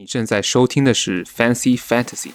[0.00, 2.32] 你正在收听的是 Fancy Fantasy。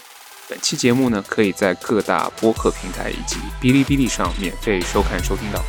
[0.48, 5.60] 本期节目呢，可以在各大播客平台以及哔哩哔哩上免费收看收听到。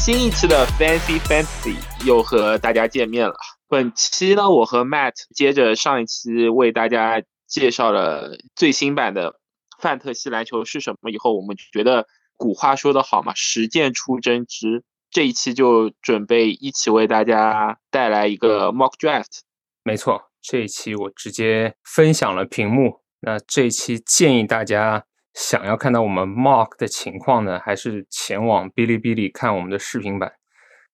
[0.00, 3.36] 新一期的 Fancy Fantasy 又和大家见面了。
[3.68, 9.38] 本期呢，我和 Matt 接着上一期为大家介绍了最新版的
[9.80, 12.08] 范特西篮球是什么以后，我们觉得
[12.44, 14.84] 古话说得好嘛，实践出真知。
[15.10, 19.40] 这一期就准备一起为大家带来一个 Mock Draft。
[19.82, 23.00] 没错，这一期我直接分享了屏幕。
[23.20, 30.34] 那这一期建议大家想要看到我们 Mock 的情况呢，还是前往哔哩哔哩看我们的视频版。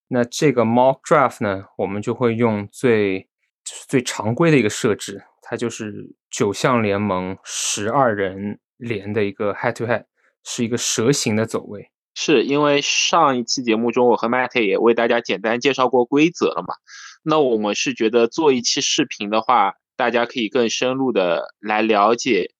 [0.06, 3.22] 那这个 Mock Draft 呢，我们就会用最
[3.64, 10.04] 就是最常规的一个设置，它就是九项联盟十二人连的一个 Head to Head，
[10.44, 11.90] 是一个蛇形的走位。
[12.14, 16.74] 是因为上一期节目中，我和 Matt 也为大家简单介绍过规则了嘛？
[17.22, 22.52] 那我们是觉得做一期视频的话，大家可以更深入的来了解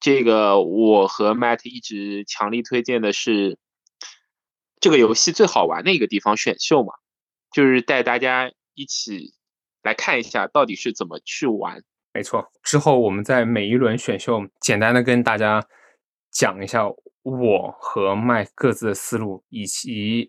[0.00, 0.60] 这个。
[0.60, 3.56] 我和 Matt 一直强力推荐的是
[4.80, 6.92] 这个游戏最好玩的一个地方——选秀嘛，
[7.52, 9.32] 就是带大家一起
[9.82, 11.82] 来看一下到底是怎么去玩。
[12.12, 15.64] 没错，之后我们在每一轮选秀简单的跟大家
[16.32, 16.84] 讲一下。
[17.24, 20.28] 我和 Mike 各自的思路，以及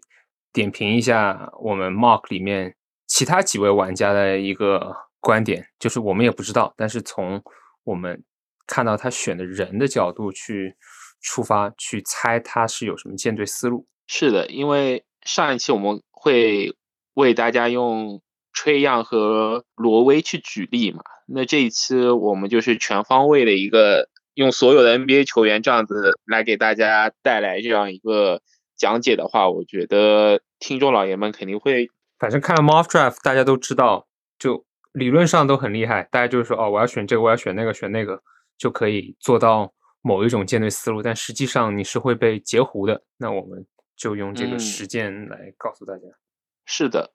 [0.52, 2.76] 点评一下我们 Mark 里面
[3.08, 7.42] 其他几位玩家的一个观点，就是我们也不知道，但是从
[7.84, 8.24] 我们
[8.68, 10.76] 看到他选的人的角度去
[11.20, 13.88] 出发，去猜他是有什么舰队思路。
[14.06, 16.76] 是的，因为上一期我们会
[17.16, 24.10] 为大家用吹样和罗威去举例嘛，那这一期我们就是全方位的一个。
[24.36, 28.42] 用所有的 NBA 球员这样子来给大家带来这样一个
[28.76, 34.08] 讲解的话，我觉得听众老爷们肯定会，反正看 Mock Draft 大家都知道，
[34.40, 38.22] 就理论上都很厉害，大家就是说哦，我要选这个，我要选那个，选那个
[38.58, 39.72] 就可以做到
[40.02, 43.04] 某一种舰队思路，但实际上你是会被截胡的。
[43.18, 43.66] 那我们
[43.96, 46.04] 就用这个实践来告诉大家。
[46.66, 47.12] 是的，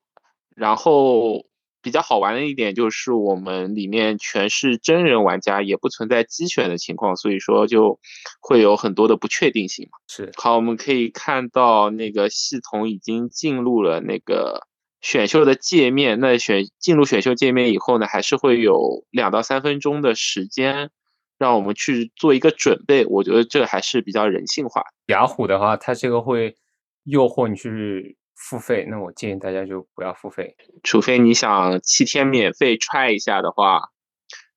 [0.54, 1.47] 然后。
[1.88, 7.98] 比较好玩的一点就是我们里面全是真人玩家，也不存在机选的情况，所以说就
[8.42, 9.96] 会有很多的不确定性嘛。
[10.06, 14.66] 是，好，我们可以看到那个系统已经进入了那个
[15.00, 16.20] 选秀的界面。
[16.20, 20.90] 那选进入选秀界面以后呢，还是会有两到三分钟的时间，
[21.38, 23.06] 让我们去做一个准备。
[23.06, 24.82] 我觉得这还是比较人性化。
[25.06, 26.54] 雅虎的话，它这个会
[27.04, 28.18] 诱惑你去。
[28.38, 33.90] 付费，那我建议大家就不要付费，除非你想七天免费 try 一下的话，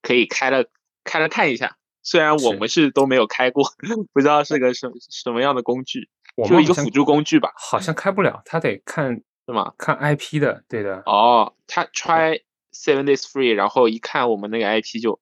[0.03, 0.65] 可以开了
[1.03, 1.77] 开了看一下。
[2.03, 3.63] 虽然我们是都没有开过，
[4.13, 6.09] 不知道是个什什么样的工具，
[6.47, 7.51] 就一个辅助工具吧。
[7.55, 9.73] 好像开不了，他得看是吗？
[9.77, 11.03] 看 IP 的，对的。
[11.05, 12.41] 哦，他 try
[12.71, 15.19] seven days free，然后一看我们那个 IP 就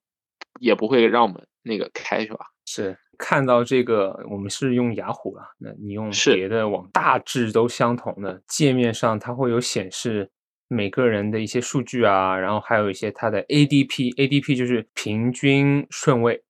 [0.58, 2.46] 也不会让我们那个开，是吧？
[2.64, 2.98] 是。
[3.22, 5.42] 看到这个，我们是用雅虎了。
[5.58, 10.30] 那你用别的网，大致都相同的界面上，它会有显示
[10.68, 16.42] 每个人的一些数据啊，然后还有一些它的 ADP，ADP 就是平均顺位，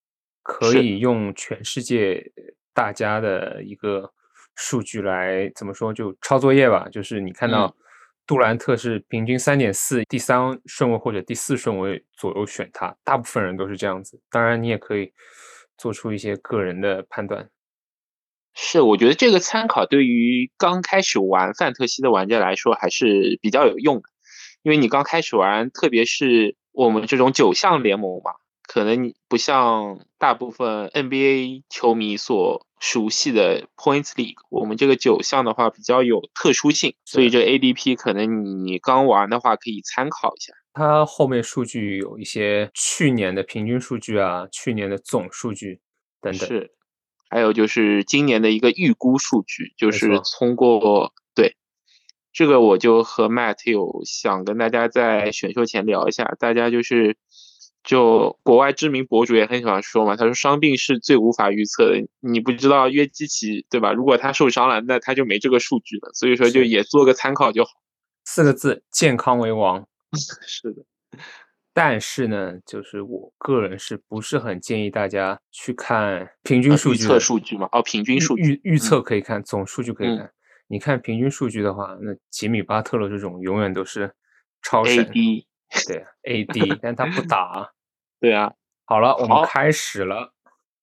[0.45, 2.25] 可以用全世界
[2.73, 4.09] 大家的一个
[4.55, 6.89] 数据来怎么说，就抄作业吧。
[6.93, 7.75] 就是你看到
[8.29, 14.21] 杜兰特是平均三点四，第三顺位或者第四顺位左右选他，大部分人都是这样子。
[14.31, 15.13] 当然，你也可以。
[15.81, 17.49] 做出一些个人的判断，
[18.55, 24.03] 是我觉得这个参考对于刚开始玩范特西的玩家来说还是比较有用的，
[24.63, 28.33] 因为你刚开始玩，特别是我们这种九项联盟嘛，
[28.69, 40.53] 可能你不像大部分 NBA 球迷所熟悉的 Points League，我们这个九项的话比较有特殊性，所以这 ADP 可能你刚玩的话可以参考一下。
[40.73, 45.81] 它后面数据有一些去年的平均数据啊，去年的总数据
[46.21, 46.71] 等等，是，
[47.29, 51.57] 还有就是今年的一个预估数据，就是通过对
[52.33, 57.17] 这个，我就和 Matt 有想跟大家在选秀前聊一下，大家就是
[57.83, 63.93] 就国外知名博主也很喜欢说嘛，他说伤病是最无法预测的，你不知道约基奇对吧？
[63.93, 67.71] 如果他受伤了，那他就没这个数据了，所以说就也做个参考就好。
[68.25, 69.89] 四个字：健康为王。
[70.47, 70.83] 是的，
[71.73, 77.05] 但是呢，就是我个人是不是很建议大家去看平均数据？
[77.05, 77.69] 预测数据嘛？
[77.73, 80.33] 哦，平均数据预预测可以看，总数据可以看。
[80.67, 84.13] 你看平均数据的话，那吉米巴特勒这种永远都是
[84.63, 85.05] 超神。
[85.07, 85.45] AD
[85.87, 87.73] 对 AD，但他不打。
[88.21, 88.53] 对啊，
[88.85, 90.33] 好了，我们开始了。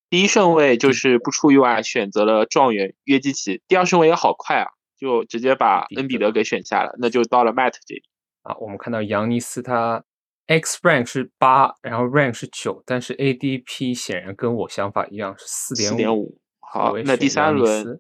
[0.09, 8.03] 第一顺位就是不出意外选择了状元约基奇，第二顺位也好快啊，就直接把恩比德给选下了，那就到了 Matt 这里
[8.48, 8.56] 啊。
[8.60, 10.04] 我们看到扬尼斯他
[10.48, 16.40] X rank 是八，然后 rank 是九，但是 ADP 显然跟我想法一样是四点五。
[16.60, 18.00] 好，那第三轮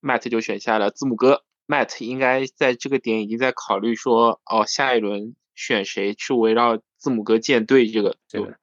[0.00, 1.44] Matt 就选下了字母哥。
[1.66, 8.56] Matt 应该在这个点已经在考虑说，哦，下一轮选谁去围绕字母哥建队这个这个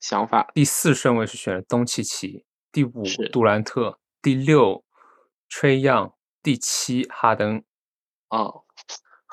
[0.00, 0.50] 想法。
[0.54, 4.82] 第四顺位是选了东契奇，第五杜兰特，第六。
[5.48, 7.62] 吹样第七哈登，
[8.30, 8.64] 哦，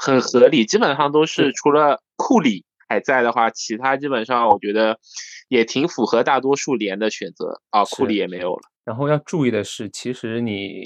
[0.06, 5.00] 很合理，基本上都是除了库里还在的话，其他基本上我觉得
[5.48, 7.86] 也挺符合大多数连的选择啊。
[7.86, 8.62] 库里也没有了。
[8.84, 10.84] 然后要注意的是，其实你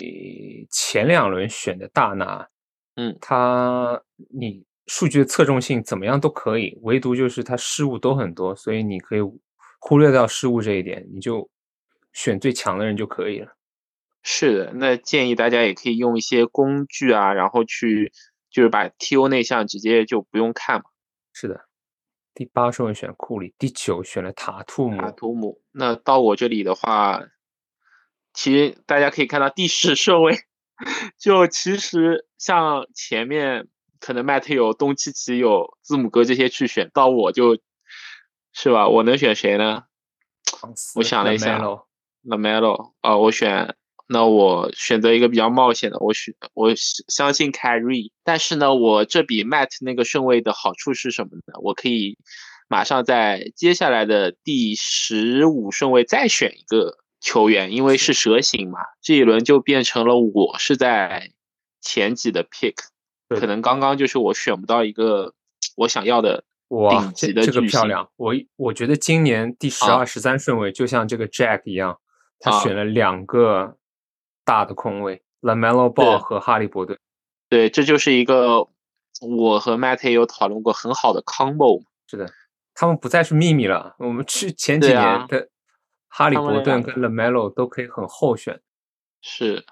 [0.70, 2.48] 前两轮选的大拿，
[2.96, 4.00] 嗯，他
[4.30, 9.22] 你数据的侧重性怎么样都可以，唯独就是他失误都很多，所以你可以
[9.80, 11.50] 忽略掉失误这一点，你就
[12.14, 13.56] 选最强的人就可以了。
[14.22, 18.12] 是的，那建议大家也可以用一些工具啊，然后去
[18.58, 20.86] 就是把 T.O 内项直接就不用看嘛。
[21.32, 21.68] 是的，
[22.34, 25.00] 第八顺位选库里，第九选了塔图姆。
[25.00, 27.22] 塔图姆，那到我这里的话，
[28.34, 30.40] 其实大家可以看到第十顺位，
[31.22, 33.68] 就其实像前面
[34.00, 37.60] 可能 Matt 有东契奇有字母哥这些去选，到我就，
[38.54, 38.88] 是吧？
[38.88, 39.84] 我能选谁呢？
[40.96, 41.60] 我想了一下
[42.24, 43.76] ，Lamelo，啊，我选。
[44.10, 46.72] 那我选择一个比较冒险的，我选我
[47.10, 51.60] 相信 Carry，但是呢，我这比 Matt 那个顺位的好处是什么呢？
[51.62, 52.18] 我可以
[52.70, 61.32] 马上在接下来的第十五顺位再选一个球员，因为是蛇形嘛，这一轮就变成了我是在
[61.82, 62.76] 前几的 pick，
[63.28, 65.34] 可能刚刚就是我选不到一个
[65.76, 72.00] 我想要的顶级的这个漂亮，我我觉得今年第十二、十三顺位就像这个 Jack 一样，
[72.40, 73.76] 他选了两个。
[74.48, 76.98] 大的空位，Lamelo Ball 和哈利伯顿，
[77.50, 78.70] 对，这就是一个
[79.20, 81.84] 我和 Matt 也有讨论过很好的 combo。
[82.08, 82.32] 是的，
[82.74, 83.98] 他们不再是秘密了。
[84.00, 85.50] 我们去 前几年的
[86.08, 88.62] 哈利伯顿跟 Lamelo 都可以很候选。
[89.22, 89.66] 是，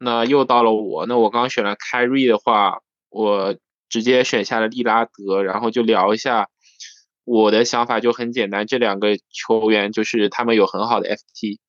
[0.00, 2.80] 那又到了我，那我刚选了 Kyrie 的话，
[3.10, 3.54] 我
[3.88, 6.48] 直接选下了利拉德，然后就聊一下
[7.22, 11.60] 我的想法，就很简单，这两个球员就是他们有很好的 FT。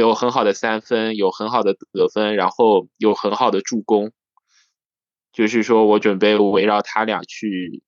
[0.00, 4.10] 有很好的三分，有很好的得分，然后有很好的助攻，
[5.32, 7.84] 就是说我准备围绕他俩去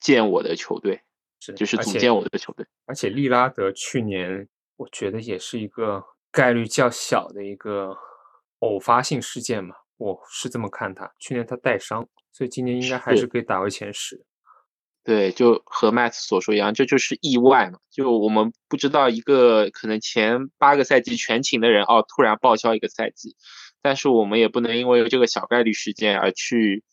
[0.00, 1.02] 建我的球队，
[1.54, 2.66] 就是组建我的球队。
[2.86, 6.02] 而且利拉德去年我觉得也是一个
[6.32, 7.94] 概率较小的一个
[8.60, 11.12] 偶发性事件嘛，我是这么看他。
[11.18, 14.24] 去年他带伤，所以今年应该还是可以打回前十。
[15.04, 17.78] 对，就和 Matt 所说一样，这就是意外嘛。
[17.90, 23.36] 就我们不知道一个可能前八个赛季全勤的人，哦，突然报销一个赛季，
[23.82, 26.84] 但是我们也不能因为这个小概率事件而去，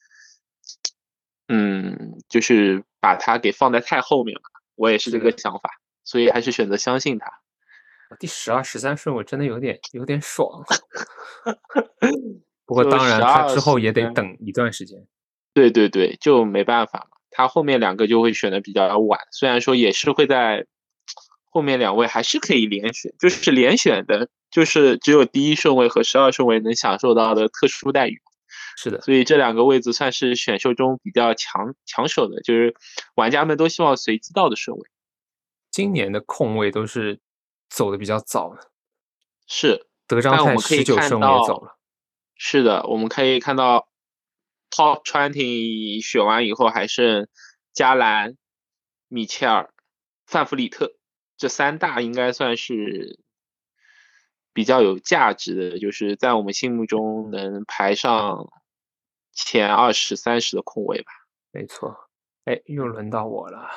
[1.48, 4.42] 嗯，就是把它给放在太后面了。
[4.76, 5.70] 我也是这个想法，
[6.04, 7.32] 所以还是选择相信他。
[8.20, 10.66] 第十二、十三顺我真的有点有点爽。
[12.66, 15.08] 不过当然，他之后也得等一段时间。
[15.54, 17.18] 对对对，就没办法嘛。
[17.32, 20.68] 他后面两个就会选的比较晚，虽然说也是会在
[21.50, 28.22] 后面两位还是可以连选，就是连选的，就是只有第一顺位和十二顺位能享受到的特殊待遇。
[28.78, 32.76] 是的，所以这两个位置算是选秀中比较抢抢手的，就是
[33.16, 34.84] 玩家们都希望随机到的顺位。
[35.72, 37.20] 今年的控位都是
[37.70, 38.72] 走的比较早的，
[39.48, 41.78] 是德章泰十九顺位走了。
[42.36, 43.88] 是的，我们可以看到。
[44.72, 47.28] Top twenty 选完以后，还剩
[47.74, 48.38] 加兰、
[49.10, 49.74] 米切尔、
[50.26, 50.94] 范弗里特
[51.38, 53.20] 这三大，应该算是
[54.54, 58.50] 比较有价值的，就是在我们心目中能排上
[59.34, 61.12] 前二十三十的空位吧。
[61.52, 62.10] 没错，
[62.46, 63.68] 哎，又轮到我了。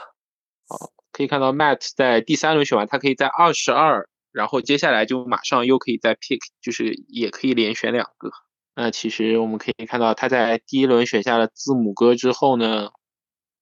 [0.69, 8.31] 好，可以看到 Matt 在第三轮选完，他可以在二十二，然后接下来就马上又可以再 pick，就是也可以连选两个。
[8.77, 12.91] 那其实我们可以看到，他在第一轮选下了字母哥之后呢，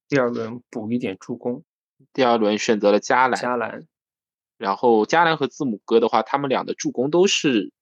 [0.08, 1.64] 第二轮补一点助攻，
[2.14, 3.86] 第二轮选择了加兰，加兰，
[4.56, 7.72] 然后加兰和字母哥的话，他们俩的助攻都是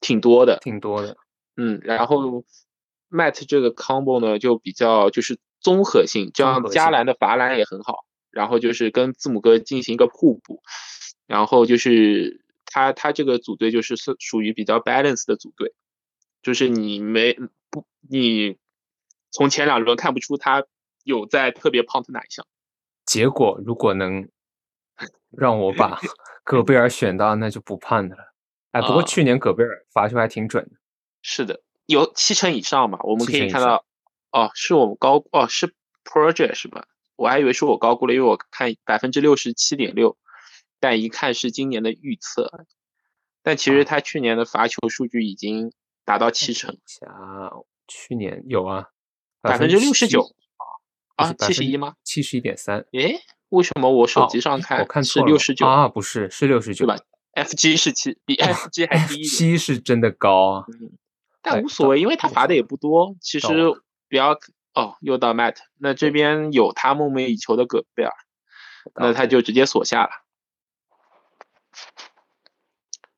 [0.00, 1.16] 挺多的，挺多的，
[1.56, 2.44] 嗯，然后
[3.10, 10.62] Matt 这个 combo 呢就比较就是综合性，这样加兰的罚篮也很好，然后就是跟字母哥进行一个互补，
[11.26, 15.74] 然后就是他他这个组队就是是属于比较 balance 的组队。
[16.42, 17.34] 就是你没
[17.70, 18.56] 不，你
[19.30, 20.64] 从前两轮看不出他
[21.04, 22.46] 有在特别 punt 哪一项。
[23.04, 24.28] 结果如果能
[25.30, 26.00] 让我把
[26.44, 28.34] 戈贝尔选到，那就不判的了。
[28.72, 30.72] 哎，不过去年戈贝尔罚球还挺准的。
[31.22, 32.98] 是的，有七成以上嘛？
[33.02, 33.84] 我们可以看到，
[34.30, 36.86] 哦，是我们高哦，是 project 是吧？
[37.16, 40.16] 我还以为是我高估了，因为我看百分之六十七点六，
[40.80, 42.66] 但一看是今年的预测，
[43.42, 45.72] 但其实他去年的罚球数据已经
[46.08, 46.74] 达到七成。
[47.06, 47.52] 啊，
[47.86, 48.86] 去年有啊，
[49.42, 50.34] 百分之六十九
[51.16, 51.96] 啊，七十一吗？
[52.02, 52.86] 七十一点三。
[52.92, 55.86] 诶，为什么我手机上看我看是六十九啊？
[55.86, 56.96] 不是，是六十九吧
[57.34, 59.28] ？FG 是七，比 FG 还低一点。
[59.28, 60.64] 七是真的高啊。
[61.42, 63.14] 但无所谓，因为他罚的也不多。
[63.20, 63.48] 其实
[64.08, 64.32] 不要
[64.72, 68.12] 哦，又到 Matt，那这边有他梦寐以求的戈贝尔，
[68.94, 70.10] 那他就直接锁下了。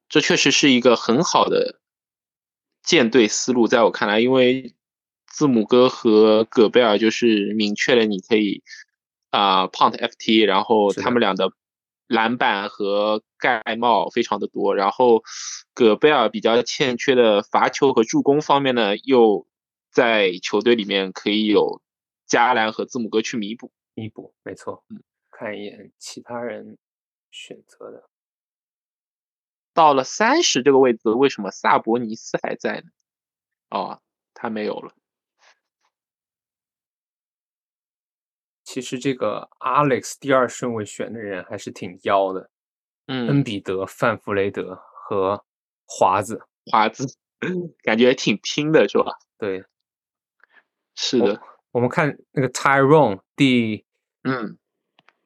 [0.09, 1.80] 这确实是一个很好的
[2.91, 4.75] 建队思路，在我看来，因为
[5.29, 8.65] 字母哥和戈贝尔就是明确了你可以
[9.31, 11.53] 啊 punt FT，然后他们俩的。
[12.11, 15.23] 篮板和盖帽非常的多，然后
[15.75, 19.47] 戈贝尔比较欠缺的罚球和助攻方面呢，又
[19.93, 21.81] 在球队里面可以有
[22.27, 23.71] 加兰和字母哥去弥补。
[23.95, 24.83] 弥补，没错。
[24.89, 26.79] 嗯，看一眼其他人
[27.31, 28.10] 选择的。
[29.73, 32.91] 到了三十这个位置，为什么萨博尼斯还在呢？
[33.71, 34.01] 哦，
[34.35, 34.93] 他没有了。
[38.63, 42.51] 其实这个 Alex 第二顺位选的人还是挺妖的，
[43.07, 45.45] 嗯，恩比德、范弗雷德和
[45.87, 47.17] 华子，华子
[47.83, 49.19] 感觉挺拼的是吧？
[49.39, 49.65] 对，
[50.95, 51.43] 是的。
[51.73, 53.85] 我们看那个 Tyrone 第
[54.23, 54.57] 嗯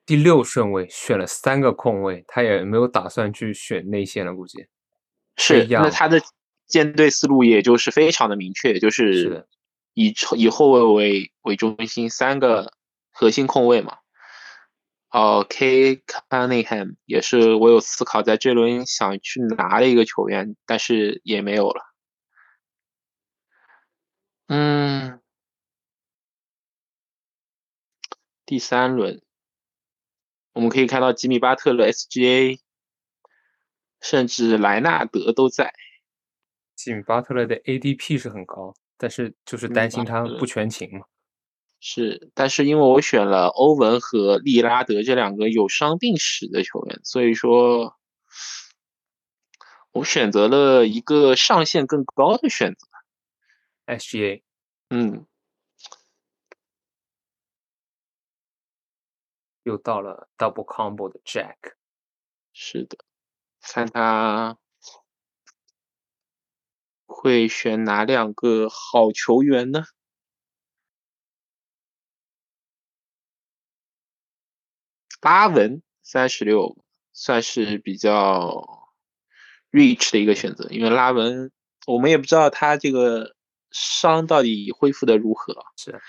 [0.07, 4.67] 第六顺位选了三个空位，他也没有打算去选内线了，估计
[5.37, 5.67] 是。
[5.69, 6.21] 那他的
[6.67, 9.47] 建队思路也就是非常的明确，就是
[9.95, 12.73] 以以后卫为为中心，三个。
[13.17, 13.99] 核心控卫嘛，
[15.11, 21.81] 哦，K Cunningham 也是我有思考在这轮想去拿的一个球员，但是也没有了。
[24.49, 25.21] 嗯，
[28.45, 29.23] 第三轮
[30.55, 32.59] 我们可以看到吉米巴特勒 SGA，
[34.01, 35.75] 甚至莱纳德都在。
[36.75, 41.07] 吉米巴特勒的 ADP 是很高，但是就是担心他不全勤嘛。
[41.81, 47.95] 是，但是因为我选了欧文和利拉德这两个有伤病史的球员，所以说，
[49.93, 52.87] 我选择了一个上限更高的选择
[53.87, 54.43] ，SGA。
[54.89, 55.27] 嗯，
[59.65, 61.57] 又到了 Double Combo 的 Jack。
[62.53, 62.99] 是的，
[63.61, 64.57] 看他
[67.07, 69.85] 会选哪两个好球员呢？
[75.21, 76.77] 拉文三十六
[77.13, 78.93] 算是比较
[79.71, 81.51] rich 的一个选择，因为拉文
[81.87, 83.35] 我们也不知道他这个
[83.71, 86.03] 伤到底恢复的如何，是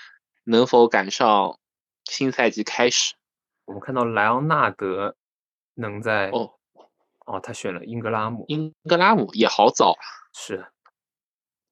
[0.44, 1.58] 能否赶上
[2.04, 3.14] 新赛季开始。
[3.66, 5.16] 我们看到莱昂纳德
[5.74, 6.54] 能在哦
[7.26, 10.02] 哦，他选了英格拉姆，英格拉姆也好早啊。
[10.32, 10.66] 是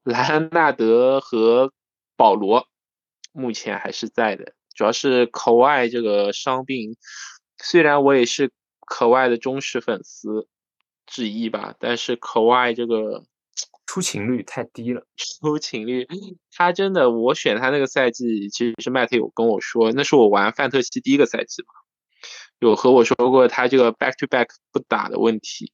[0.02, 1.72] 莱昂纳德和
[2.16, 2.66] 保罗
[3.32, 6.96] 目前还是在的，主要是口外这个伤病。
[7.58, 10.48] 虽然我也是口外的忠实粉丝
[11.06, 13.24] 之一吧，但是口外这个
[13.86, 15.06] 出勤率太低了。
[15.16, 16.06] 出勤率，
[16.50, 21.68] 他真的，我选他那个赛季，其实是麦特有跟我说，那是我玩范特西第一个赛季嘛，
[22.58, 25.72] 有和我说过他这个 back to back 不打的问题。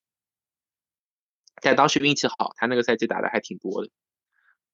[1.62, 3.90] 但当时运气好，他那个赛季打的还挺多的。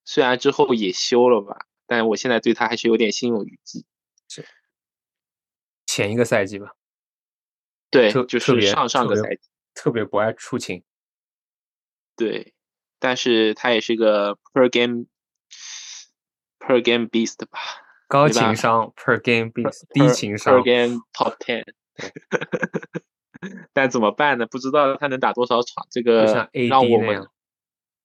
[0.04, 3.84] 虽然之后也休了吧，但我现在对他还是有点心有余悸。
[4.28, 4.46] 是
[5.84, 6.76] 前一个赛季吧。
[7.90, 9.40] 对，就是上上个赛季
[9.74, 10.84] 特别不爱出勤。
[12.14, 12.54] 对，
[12.98, 15.06] 但是他也是个 per game
[16.58, 17.58] per game beast 吧，
[18.08, 21.64] 高情商 per game beast，低情商 per game top ten。
[23.72, 24.46] 但怎么办呢？
[24.46, 27.26] 不知道他能打多少场，这个让我们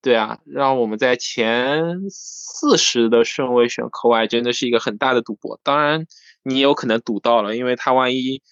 [0.00, 5.60] 对啊，让我们在前四十的顺位选科外，真的是一个很大的赌博。
[5.62, 6.06] 当然，
[6.42, 8.42] 你有可能赌到了，因为他万一。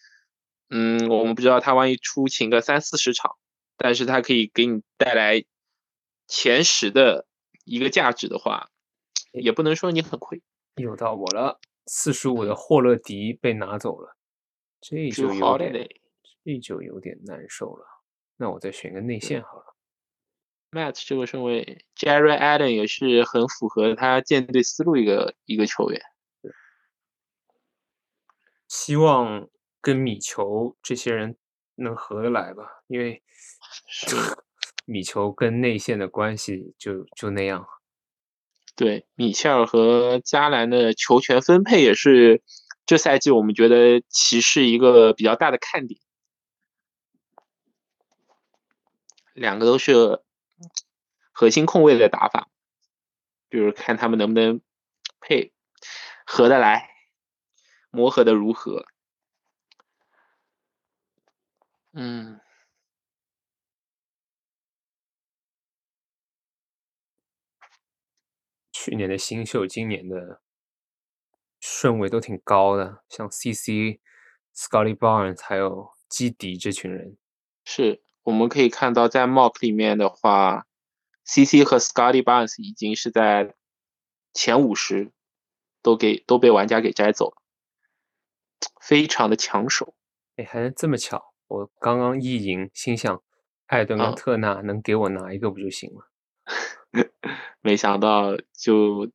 [0.72, 3.32] 嗯，我们不知道他万一出勤个三四十场，
[3.76, 5.42] 但是他可以给你带来
[6.28, 7.26] 前十的
[7.64, 8.68] 一个价值的话，
[9.32, 10.40] 也不能说你很亏。
[10.80, 14.16] 又到我了，四十五的霍勒迪被拿走了，
[14.80, 15.88] 这就有点，
[16.44, 17.86] 这就有点难受了。
[18.36, 19.76] 那我再选个内线好了。
[20.72, 26.00] Matt 这个顺位，Jerry Allen 也是很符合他建队思路一个一个球员，
[28.66, 29.48] 希望。
[29.82, 31.38] 跟米球这些人
[31.76, 32.82] 能合得来吧？
[32.86, 33.22] 因为
[34.84, 37.66] 米球跟内线的关系就就那样。
[38.80, 42.42] 对，米切尔和加兰的球权分配也是
[42.86, 46.00] 这赛季我们觉得骑士一个比较大的看点。
[49.34, 50.22] 两个都是
[51.30, 52.48] 核心控卫的打法，
[53.50, 54.62] 就是看他们能不能
[55.20, 55.52] 配
[56.24, 56.88] 合得来，
[57.90, 58.86] 磨合的如何。
[61.92, 62.40] 嗯。
[68.82, 70.40] 去年的新秀，今年的
[71.60, 74.00] 顺位都挺高的，像 C.C、
[74.56, 77.18] Scotty Barnes 还有基迪这群人。
[77.62, 80.66] 是，我们可以看到在 Mock 里面的话
[81.24, 83.54] ，C.C 和 Scotty Barnes 已经是在
[84.32, 85.12] 前五十，
[85.82, 87.36] 都给都被玩家给摘走了，
[88.80, 89.94] 非常的抢手。
[90.36, 91.34] 哎，还能这么巧？
[91.48, 93.22] 我刚刚一赢，心想
[93.66, 96.10] 艾顿跟特纳能给我拿一个不就行了？
[97.60, 99.10] 没想到就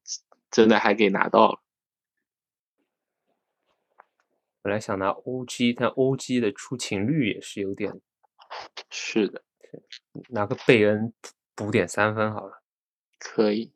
[0.52, 1.60] 真的还给拿到了。
[4.62, 8.02] 本来想拿 OG，但 OG 的出勤率也是有点。
[8.90, 9.44] 是的，
[10.30, 11.14] 拿个贝恩
[11.54, 12.62] 补点三分好了。
[13.20, 13.72] 可以。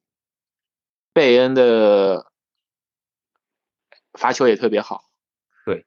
[1.13, 2.31] 贝恩的
[4.13, 5.09] 罚球也特别好。
[5.65, 5.85] 对。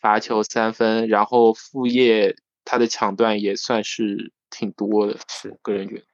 [0.00, 6.04] 罚球三分，然后副业他的抢断也算是挺多的，是个人觉得。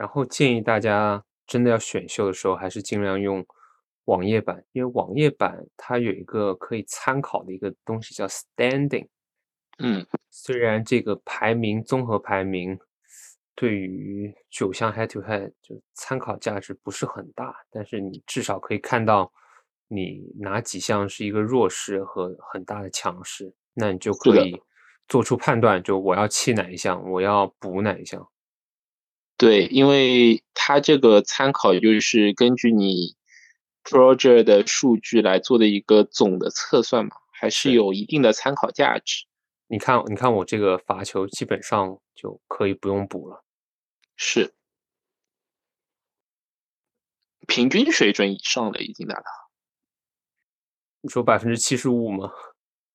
[0.00, 3.44] 然后建议大家真的要选秀的时候，还是尽量用
[4.06, 9.06] 网页版，因为网页版它有一个可以参考的一个东西叫 standing。
[9.78, 12.78] 嗯，虽然这个排名综合排名
[13.54, 19.30] 对于九项 head to head 就参考价值不是很大，但是你至少可以看到
[19.86, 24.58] 你哪几项是一个弱势和很大的强势，那你就可以
[25.08, 28.26] 做出判断，就我要弃哪一项，我要补哪一项。
[29.40, 33.16] 对，因为它这个参考就是根据你
[33.82, 39.24] project 的数据来做的一个总的测算嘛，还是有一定的参考价值。
[39.66, 43.42] 你看，你看我这个罚球基本上就可以不用补了，
[44.14, 44.52] 是
[47.46, 49.24] 平均水准以上的已经达到。
[51.00, 52.30] 你说百分之七十五吗？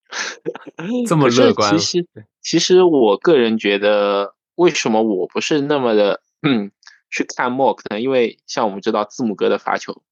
[1.07, 1.75] 这么乐观？
[1.75, 2.07] 其实，
[2.39, 6.21] 其实我个人觉得，为什么我不是那么的？
[6.45, 6.71] 嗯，
[7.09, 10.03] 去看 mock 呢，因为像我们知道字母哥的罚球，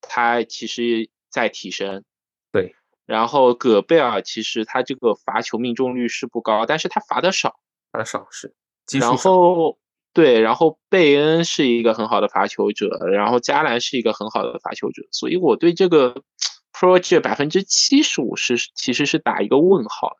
[0.00, 2.04] 他其实在提升。
[2.52, 2.76] 对。
[3.06, 7.60] 然后戈贝尔其实他这个罚球命中率是不高，但是他罚的少，
[7.92, 8.52] 罚的少是。
[8.98, 9.78] 然后
[10.12, 16.24] 对，然后贝恩是一个很好的罚球者，然后加兰是一个很好的罚球者，所以我对这个
[16.74, 20.16] project 百分之七十五是其实是打一个问号。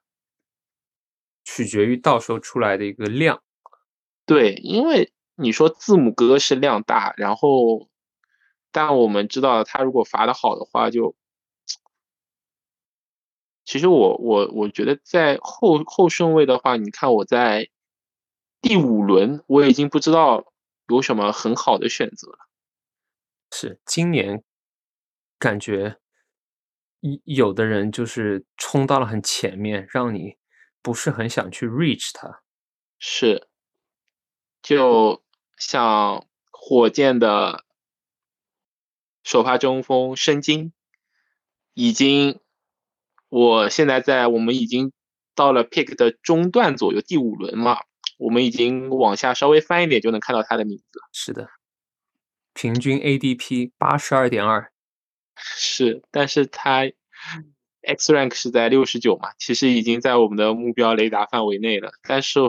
[1.44, 3.42] 取决于到时候出来的一个量。
[4.24, 5.12] 对，因为。
[5.38, 7.90] 你说字母哥是量大，然后，
[8.72, 11.14] 但我们知道他如果罚的好的话，就，
[13.66, 17.68] 其实我我我觉得在后后顺位的话，你看我在
[18.62, 20.52] 第五轮，我已经不知道
[20.88, 22.38] 有什么很好的选择了。
[23.52, 24.42] 是今年
[25.38, 25.98] 感觉
[27.00, 30.38] 有有的人就是冲到了很前面，让你
[30.80, 32.42] 不是很想去 reach 他。
[32.98, 33.48] 是，
[34.62, 35.25] 就。
[35.56, 37.64] 像火箭的
[39.22, 40.72] 首发中锋申京，
[41.74, 42.40] 已经，
[43.28, 44.92] 我现在在我们已经
[45.34, 47.78] 到了 pick 的中段左右，第五轮嘛，
[48.18, 51.00] 我们已经往下稍微翻一点就能看到他的名字。
[51.12, 51.48] 是的，
[52.52, 54.70] 平均 ADP 八十二点二，
[55.36, 56.82] 是，但是他
[57.82, 62.40] X rank 是在六十九嘛，其实已经在我们的目标雷达范围内了，但是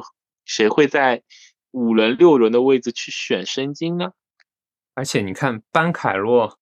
[0.46, 1.24] 谁会在？
[1.72, 4.12] 五轮六轮的位置去选申京呢？
[4.94, 6.58] 而且你看班凯洛，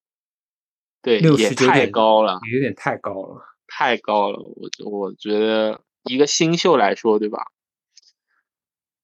[1.01, 4.39] 对，也太高了，有点太高了，太高了。
[4.39, 7.45] 我我觉得一个新秀来说，对吧？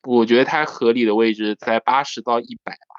[0.04, 2.96] 我觉得他合理的位置在八十到一百吧。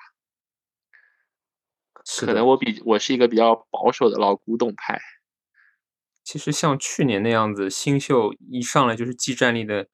[2.21, 5.01] 可能我比我是一个比较保守的老古董派。
[6.23, 9.89] 其实像去年那样子，新秀一上来就是技战力的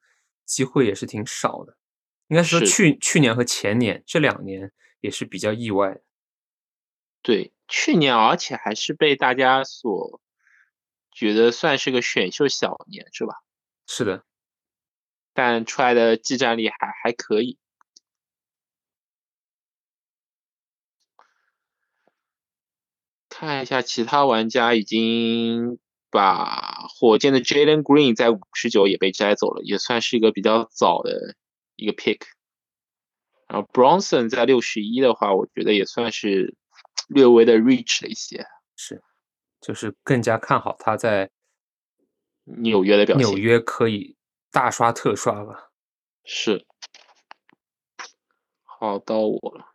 [0.45, 1.78] 机会也是挺少的。
[2.29, 6.03] 应该说去去年和前年这两年也是比较意外的。
[7.23, 10.21] 对，去年而且还是被大家所
[11.11, 13.35] 觉得算是个选秀小年，是吧？
[13.87, 14.25] 是的，
[15.33, 17.59] 但出来的技战力还还可以。
[23.29, 25.79] 看一下其他玩家已经
[26.11, 31.37] 把火箭的 Jalen Green 在五十九也被摘走了，也算是一个比较早的。
[31.79, 32.21] 一个 pick，
[33.47, 36.57] 然后 Bronson 在六十一的话，我觉得也算是
[37.09, 38.45] 略微的 rich 了一些。
[38.75, 39.01] 是，
[39.61, 41.31] 就是更加看好他在
[42.45, 43.27] 纽约的表现。
[43.27, 44.17] 纽约可以
[44.51, 45.71] 大刷特刷吧？
[46.25, 46.67] 是。
[48.65, 49.67] 好，到我了。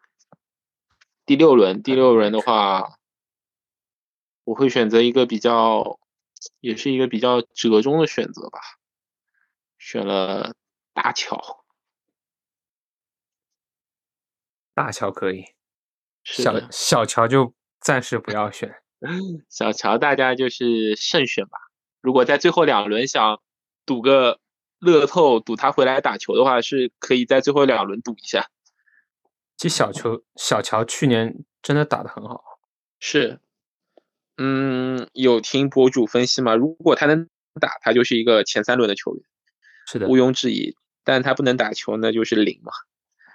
[1.25, 2.97] 第六轮，第六轮的话，
[4.43, 6.01] 我会选择一个比较，
[6.59, 8.59] 也是一个比较折中的选择吧。
[9.77, 10.53] 选了
[10.93, 11.62] 大乔。
[14.73, 15.45] 大乔可以，
[16.23, 18.75] 小小乔就暂时不要选。
[19.49, 21.57] 小乔大家就是慎选吧。
[22.01, 23.41] 如果在最后两轮想
[23.85, 24.39] 赌个
[24.79, 28.49] 乐透，赌他回来打球的话，是可以在最后两轮赌一下。
[29.57, 32.43] 其实小球小乔去年真的打得很好。
[32.99, 33.39] 是，
[34.37, 36.55] 嗯，有听博主分析嘛？
[36.55, 39.23] 如果他能打，他就是一个前三轮的球员，
[39.85, 40.75] 是的，毋庸置疑。
[41.03, 42.71] 但他不能打球，那就是零嘛。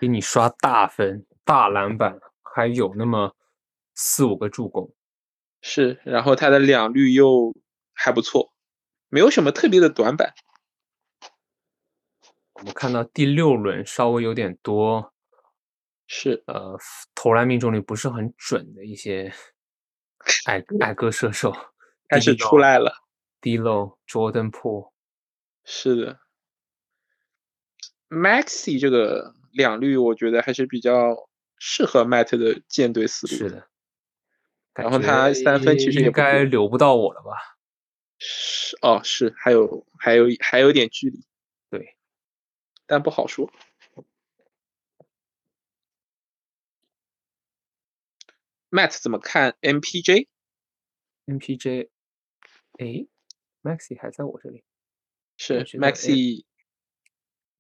[0.01, 3.35] 给你刷大分、大篮板，还有那么
[3.95, 4.95] 四五个助攻，
[5.63, 5.99] 是。
[6.05, 7.57] 然后他的两率又
[7.95, 8.53] 还不错，
[9.09, 10.35] 没有什么特别的短板。
[12.53, 15.15] 我们看到第六轮稍微有点多，
[16.07, 16.79] 是呃
[17.15, 19.33] 投篮命中率不是很准的一些
[20.45, 21.57] 矮矮个射手
[22.09, 22.93] 开始出来了。
[23.41, 24.93] D 漏 Jordan Po，
[25.65, 26.21] 是的
[28.11, 29.35] ，Maxi 这个。
[29.51, 31.28] 两率我觉得还是比较
[31.59, 33.35] 适合 Matt 的舰队思路。
[33.35, 33.69] 是的，
[34.75, 37.59] 然后他三分其实也该留不到我了吧？
[38.19, 41.25] 是哦，是还有还有还有点距离，
[41.71, 41.97] 对，
[42.87, 43.53] 但不好说。
[48.71, 50.29] Matt 怎么看 MPJ？MPJ，
[52.79, 53.07] 哎
[53.63, 54.65] ，Maxi 还在我这里，
[55.37, 56.45] 是 Maxi。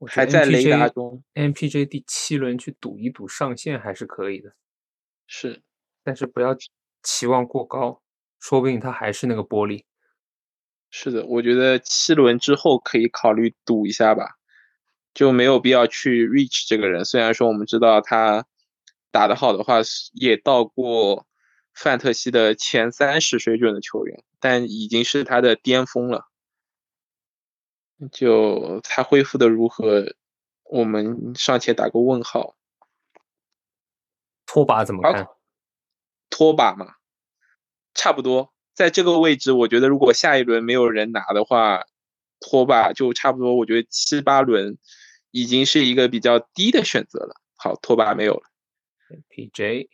[0.06, 4.52] 还在雷达中，MPJ 第七轮去赌一赌上限还是可以的，
[5.26, 5.62] 是，
[6.04, 6.56] 但是不要
[7.02, 8.00] 期望过高，
[8.38, 9.84] 说不定他还是那个玻璃。
[10.90, 14.36] 是的，我觉得七轮之后可以考虑赌一下吧，
[15.12, 17.04] 就没有必要去 reach 这个人。
[17.04, 18.46] 虽然说我们知道他
[19.10, 19.80] 打得好的话，
[20.14, 21.26] 也到过
[21.74, 26.27] 范特西的前三十水准的球员，但已经是他的巅峰了。
[28.12, 30.14] 就他恢复的如何，
[30.64, 32.56] 我们尚且打个问号。
[34.46, 35.28] 拖把怎么看？
[36.30, 36.94] 拖把嘛，
[37.94, 41.84] 差不多在这个位置，我觉得如果下一轮没有人拿的话，
[42.40, 43.56] 拖把就差不多。
[43.56, 44.78] 我觉得七八轮
[45.30, 47.34] 已经是一个比较低的选择了。
[47.56, 48.42] 好，拖把没有了。
[49.10, 49.88] MPJ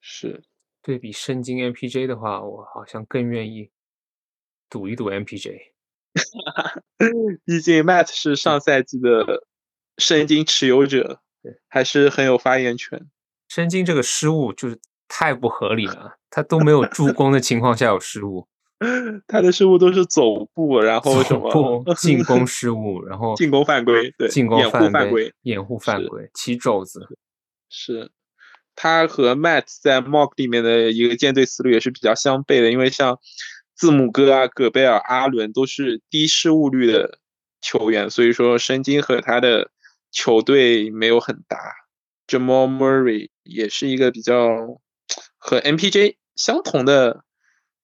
[0.00, 0.42] 是
[0.80, 3.70] 对比圣经 MPJ 的话，我好像更愿意
[4.70, 5.71] 赌一赌 MPJ。
[7.46, 9.44] 毕竟 Matt 是上赛季的
[9.96, 11.20] 圣经持有者，
[11.68, 13.08] 还是很有发言权。
[13.48, 18.46] 圣经这个失误就是太不合理了，他都没有助 攻的情况下有失误，
[19.26, 27.00] 他的失误都是走步，然后什么进攻失误，然后进攻犯规，对，进攻犯规，掩护犯规，起肘子。
[27.70, 28.10] 是
[28.76, 33.18] 他和 Matt 在 Mock 里面的一个舰队思路也是比较相悖的，因为像。
[33.74, 37.18] 字母哥啊，戈贝尔、阿伦都是低失误率的
[37.60, 39.70] 球员，所以说申京和他的
[40.10, 41.58] 球队没有很搭。
[42.26, 44.80] Jamal Murray 也是一个比较
[45.36, 47.24] 和 MPJ 相同的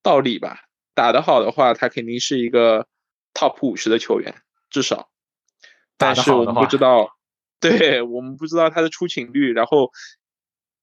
[0.03, 0.61] 道理吧，
[0.94, 2.87] 打得好的话，他肯定是一个
[3.35, 5.11] Top 五十的球员，至少。
[5.96, 7.11] 但是我们不知道，
[7.61, 9.53] 对我们不知道他的出勤率。
[9.53, 9.90] 然后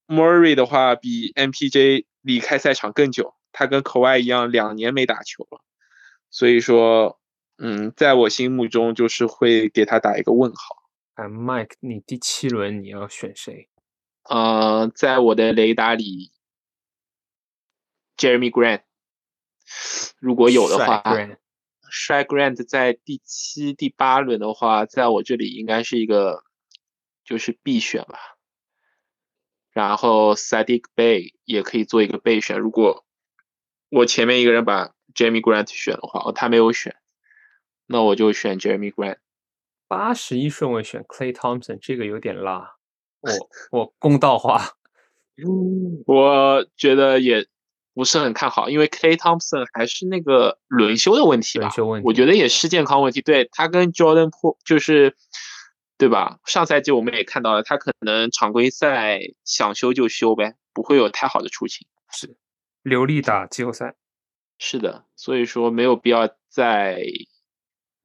[0.07, 3.33] Murray 的话，比 MPJ 离开赛场更久。
[3.57, 5.61] 他跟口外一样，两年没打球了，
[6.29, 7.21] 所以说，
[7.57, 10.83] 嗯，在我心目中就是会给他打一个问号。
[11.13, 13.69] 哎，Mike，你第七轮你要选谁？
[14.23, 16.33] 呃，在我的雷达里
[18.17, 18.81] ，Jeremy Grant，
[20.19, 21.01] 如果有的话，
[21.89, 26.43] 帅 Grant 在第七、第八轮的话，在我这里应该是一个
[27.23, 28.19] 就是必选吧。
[29.71, 33.04] 然后 Sadiq Bay 也可以做一个备选，如果。
[33.95, 36.97] 我前面一个人把 Jamie Grant 选的话，哦，他没有选，
[37.87, 39.19] 那我就选 Jamie Grant。
[39.87, 42.75] 八十一顺位选 Clay Thompson，这个有点拉。
[43.21, 43.29] 我
[43.79, 44.71] 我公道话，
[46.05, 47.47] 我觉得也
[47.93, 51.67] 不是很看好，因为 Clay Thompson 还是那个轮休的问题吧。
[51.67, 53.21] 轮休问题，我觉得也是健康问题。
[53.21, 55.15] 对他跟 Jordan Po 就是，
[55.97, 56.39] 对吧？
[56.45, 61.87] 上赛季我们也看到了，他可能常规赛想休就休呗，不会有太好的出勤。
[62.11, 62.35] 是。
[62.85, 63.95] 流利打季后赛，
[64.59, 67.01] 是的，所以说没有必要在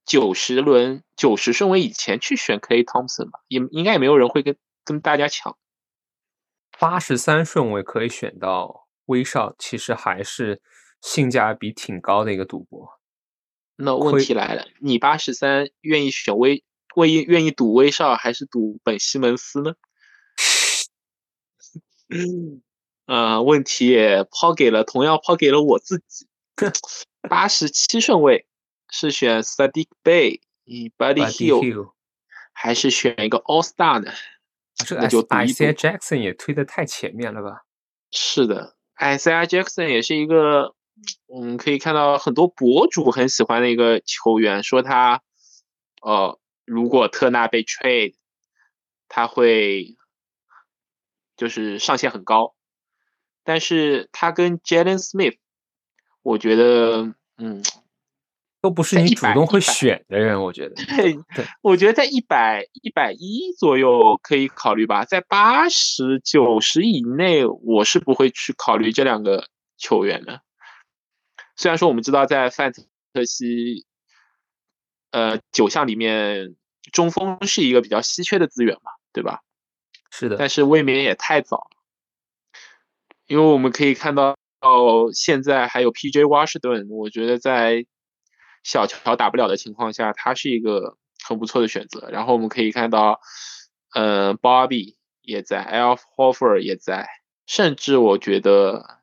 [0.06, 5.58] 九十轮九十顺位以前去选 Clay Thompson 吧，也应该也没有人会跟跟大家抢。
[6.78, 10.62] 八十三顺位可以选到威少，其实还是
[11.02, 12.98] 性价比挺高的一个赌博。
[13.76, 16.64] 那问题来了，你八十三愿意选威，
[16.96, 19.74] 愿意愿意赌威少，还是赌本西蒙斯呢？
[23.12, 26.28] 嗯，问题也抛给了，同样抛给了我自己。
[27.28, 28.46] 八十七顺位
[28.88, 30.40] 是选 Sadiq Bay、
[30.96, 31.92] Buddy Hill，
[32.52, 34.12] 还是选一个 All Star 呢？
[34.90, 37.64] 那就 Isaiah Jackson 也推的太前面了吧？
[38.12, 40.76] 是的，Isaiah Jackson 也是一个，
[41.26, 45.20] 我们可以看到很多博主很喜欢的一个球员，说他，
[46.02, 48.14] 呃，如果特纳被 trade，
[49.08, 49.96] 他会
[51.36, 52.54] 就是上限很高，
[53.44, 55.36] 但是他跟 Jalen Smith，
[56.22, 57.62] 我觉得，嗯。
[58.62, 60.74] 都不是你主动会选的人，我觉得。
[60.74, 61.18] 对，
[61.62, 69.48] 我觉得在一百一百一左右可以考虑吧，在八十九十以内，我是不会去考虑这两个
[69.78, 70.42] 球员的。
[71.56, 72.70] 虽然说我们知道在范
[73.14, 73.86] 特西，
[75.10, 76.54] 呃，九项里面
[76.92, 79.40] 中锋是一个比较稀缺的资源嘛，对吧？
[80.10, 80.36] 是的。
[80.36, 81.70] 但是未免也太早，
[83.30, 86.24] 因为我们可以看到，到现在还有 P.J.
[86.24, 87.86] 华盛顿，我觉得在。
[88.62, 92.10] 小乔打不了的情况下，他是一个很不错的选择。
[92.10, 93.18] 然后我们可以看到，
[93.94, 97.08] 嗯，Bobby 也在，Alf Hofer 也在，
[97.46, 99.00] 甚至我觉得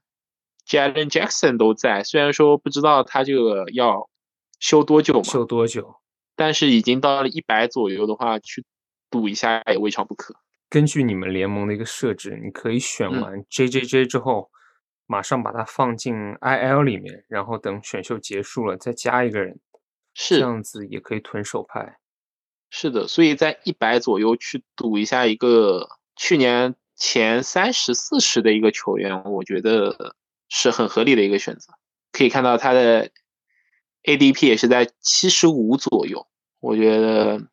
[0.68, 2.04] Jalen Jackson 都在。
[2.04, 4.08] 虽然说不知道他这个要
[4.60, 5.96] 修多久嘛，修多久，
[6.36, 8.64] 但是已经到了一百左右的话，去
[9.10, 10.36] 赌一下也未尝不可。
[10.70, 14.50] 根据你们联盟的一个设置，你可以选完 JJJ 之后。
[15.10, 19.58] 马上把它放进 IL 里面，然后等选秀结束了再加一个人，
[20.14, 21.96] 是这样子也可以囤手牌。
[22.70, 30.18] 是的，所以在一百左右去赌一下一个去年前三十四十的一个球员，我觉得
[30.50, 31.72] 是很合理的一个选择。
[32.12, 33.10] 可以看到他的
[34.04, 36.28] ADP 也是在七十五左右，
[36.60, 37.48] 我觉得，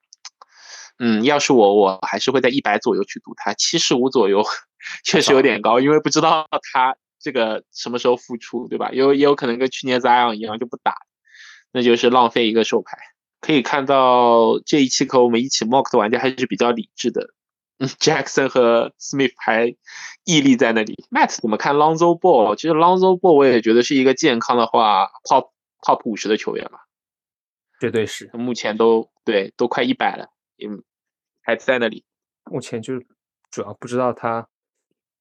[0.98, 3.54] 嗯，要是我，我还是会在一百左右去赌他。
[3.54, 4.44] 七十五左右
[5.04, 6.96] 确实有点高，因为不知道他。
[7.20, 8.90] 这个什么时候复出，对吧？
[8.92, 10.94] 有也有可能跟去年 Zion 一样就不打，
[11.72, 12.98] 那就是浪费一个手牌。
[13.40, 17.30] 可以看到这一期和我们一起 mock 的玩家还是比较理智的。
[17.78, 19.74] 嗯，Jackson 和 Smith 还
[20.24, 21.06] 屹立在那里。
[21.10, 22.54] Matt 怎么看 Lonzo Ball？
[22.56, 25.48] 其实 Lonzo Ball 我也觉得是一个健康的话 top
[25.80, 26.80] top 五十的球员吧，
[27.80, 28.28] 绝对是。
[28.34, 30.28] 目前都对都快一百了，
[30.58, 30.82] 嗯，
[31.42, 32.04] 还在那里。
[32.44, 33.06] 目前就是
[33.50, 34.48] 主要不知道他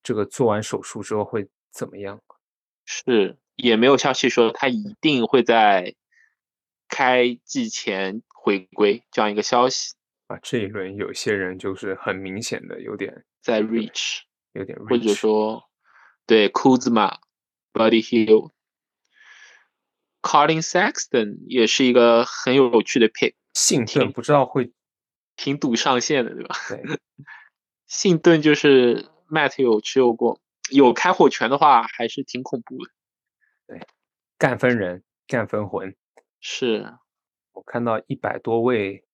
[0.02, 1.48] 这个做完手术之后会。
[1.74, 2.22] 怎么样？
[2.84, 5.96] 是也没有消息说他一定会在
[6.88, 9.96] 开季前回归这样一个消息
[10.28, 10.38] 啊。
[10.40, 14.20] 这一轮有些人就是很明显的有点在 reach，
[14.52, 15.68] 有点或者说
[16.26, 17.16] 对 Kuzma、
[17.72, 18.52] Buddy Hill、
[20.22, 23.34] Colin Sexton 也是一个很有趣的 pick。
[23.54, 24.72] 信顿不知道会
[25.36, 26.56] 挺赌上限的，对吧？
[26.68, 27.00] 对，
[27.86, 30.40] 信顿就是 Matt 有持有过。
[30.70, 32.90] 有开火权的话，还是挺恐怖的。
[33.66, 33.86] 对，
[34.38, 35.94] 干分人，干分魂。
[36.40, 36.94] 是
[37.52, 39.04] 我看到一百多位，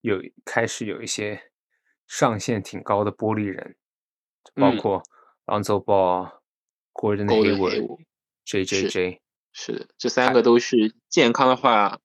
[0.00, 1.50] 有开始有一些
[2.06, 3.76] 上限挺高的玻璃人，
[4.54, 5.02] 包括
[5.44, 6.40] Lonzo Ball、
[6.94, 7.98] Gordon Hayward、
[8.46, 9.20] JJJ。
[9.52, 12.00] 是的，这三个都是健康的话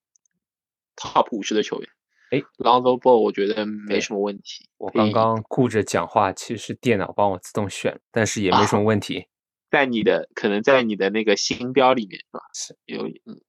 [0.98, 1.90] ，Top 五十的球员。
[2.32, 4.70] 哎，Lonzo Ball 我觉得没什么问题。
[4.78, 9.28] 我刚刚顾着讲话，其实电脑帮我自动选，但是也没什么问题。
[9.72, 12.40] 在你的可能在你的那个星标里面是吧？
[12.54, 13.42] 是有嗯。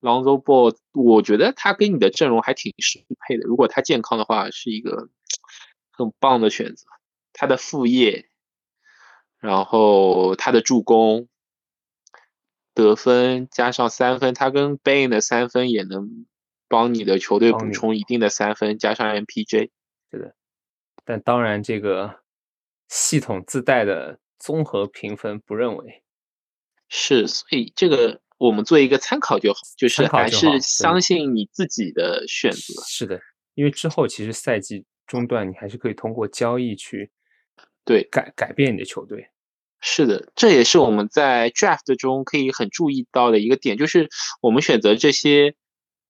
[0.00, 3.44] Lonzo Ball 我觉得他跟你的阵容还挺适配的。
[3.44, 5.08] 如果他健康的话，是一个
[5.92, 6.86] 很棒的选择。
[7.32, 8.28] 他的副业，
[9.38, 11.28] 然后他的助攻。
[12.74, 16.26] 得分加上三分，他跟 Bain 的三分也能
[16.68, 19.70] 帮你的球队补充一定的三分，加上 MPJ，
[20.10, 20.34] 是的。
[21.04, 22.20] 但当然，这个
[22.88, 26.02] 系统自带的综合评分不认为
[26.88, 32.82] 是，所以这个我们做一个参考就好，就是还是相信你自己的选择。
[32.86, 33.20] 是的，
[33.54, 37.10] 因为之后其实赛季中段你还是可以通过交易去
[37.84, 39.28] 对改改变你的球队。
[39.84, 44.08] 是的，这也是我们在 draft 中可以很注意到的一个点，就是
[44.40, 45.56] 我们选择这些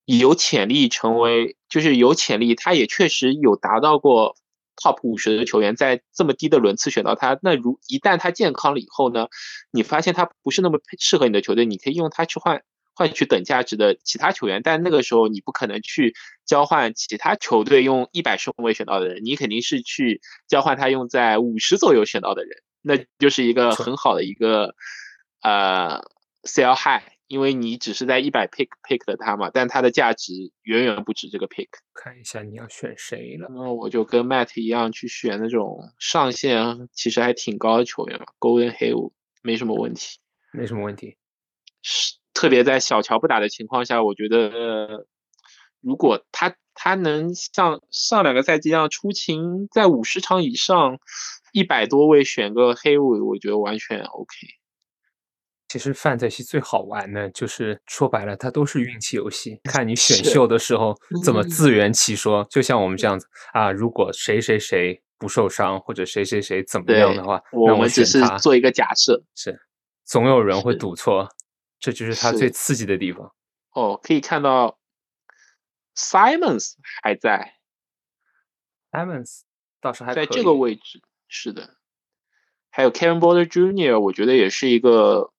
[0.04, 4.36] 有潜力成为，就是有潜力，他也确实有达到过
[4.76, 9.28] top 五十的球员，在这么低的轮次选到他，那如一旦他健康了以后呢，
[9.70, 12.62] 你发现他不是那么适合你的球队，你可以用他去换
[12.94, 22.50] 换取等价值的其他球员，但那个时候你不可能去交换其他球队用一百顺位选到的人，你肯定是去交换他用在五十左右选到的人，
[22.82, 24.74] 那就是一个很好的一个
[25.40, 26.02] 呃
[26.42, 31.68] sell high，因为你只是在一百 pick pick 的它嘛，但它的价值远远不止这个 pick。
[31.94, 40.18] 看一下你要选谁了，那我就跟 Matt 一样去选那种上限其实还挺高的球员嘛，Golden Hill 没什么问题，
[40.52, 41.16] 没什么问题，
[41.82, 42.20] 是。
[42.34, 45.06] 特别在小乔不打的情况下，我觉得
[45.82, 50.98] 如果他他能像上两个赛季一样出勤在五十场以上，
[51.52, 54.28] 一百多位选个黑尾，我觉得完全 OK。
[55.68, 62.46] 其实范特西最好玩的，就是说白了，它都是运气游戏，看你选秀的时候怎么自圆其说。
[62.50, 69.58] 就像我们这样子啊，如果谁谁谁不受伤，或者谁谁谁怎么样的话，我们只是做一个假设，是
[70.04, 71.28] 总有人会赌错。
[71.80, 73.32] 这就是他最刺激的地方。
[73.74, 74.78] 哦，可以看到
[75.96, 77.54] ，Simons 还在
[78.90, 79.42] ，Simons
[79.80, 81.76] 倒是还在这个位置，是的。
[82.70, 85.32] 还有 Kevin Porter Jr.，我觉得也是一个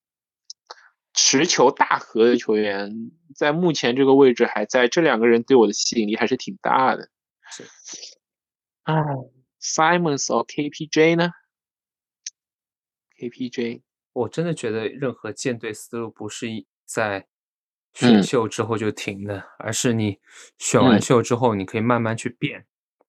[1.12, 4.86] 持球大核的球员，在目前这个位置还在。
[4.86, 7.10] 这两个人对我的吸引力还是挺大的。
[7.50, 7.64] 是。
[8.84, 9.02] 啊
[9.60, 11.30] ，Simons 和 KPJ 呢
[13.18, 13.82] ？KPJ。
[14.12, 16.46] 我真的觉得任何舰队思路不是
[16.84, 17.26] 在
[17.94, 20.18] 选秀之后就停的，而是你
[20.58, 22.66] 选完秀之后，你可以慢慢去变，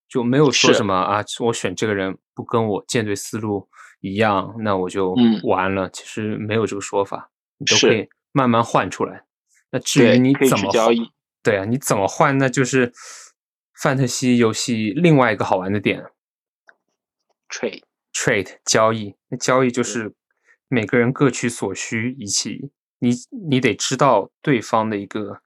[0.07, 3.67] 就没有说什么啊，我选这个人不跟我舰队思路
[3.99, 5.89] 一样，那我就完了。
[5.89, 9.25] 其实没有这个说法，你都可以慢慢换出来。
[9.71, 11.11] 那至于你怎么交易，
[11.43, 12.93] 对啊，你怎么换，那就是
[13.81, 16.05] 范特西游戏另外一个好玩的点
[17.49, 17.83] ，trade。
[18.13, 20.15] Trade 交易，那交易就是。
[20.67, 22.71] 每个人各取所需，一起
[23.05, 23.13] 你
[23.49, 25.41] 你得知道对方的一个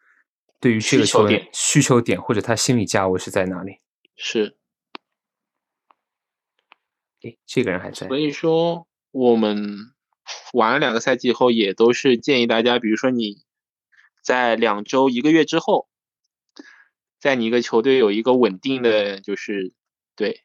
[0.59, 3.79] 对于这个球员需求点或者他心理价位是在哪里。
[4.15, 4.57] 是，
[7.21, 8.07] 哎，这个人还在。
[8.07, 9.93] 所以说，我们
[10.53, 13.43] 玩了两个赛季以后，也都是建议大家，比如说你
[14.23, 15.87] 在两周、一个月之后，
[17.19, 19.73] 在你一个球队有一个稳定的就是
[20.15, 20.43] 对。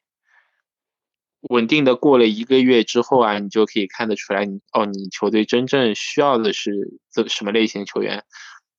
[1.49, 8.25] 稳定的过了一个月之后啊，你就可以看得出来，你哦，你球队真正需要的是这什么类型的球员，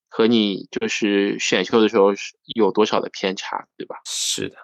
[0.08, 4.00] 和你就是选秀的时候是有多少的偏差，对吧？
[4.04, 4.56] 是的。